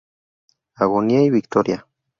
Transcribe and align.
Agonía 0.73 1.21
y 1.21 1.29
victoria". 1.29 1.85